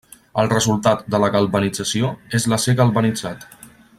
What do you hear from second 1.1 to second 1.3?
de la